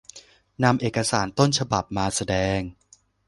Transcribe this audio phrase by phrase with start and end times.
[0.63, 2.59] นำเอกสารต้นฉบับมาแสดง